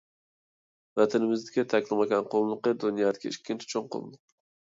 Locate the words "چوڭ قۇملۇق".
3.75-4.19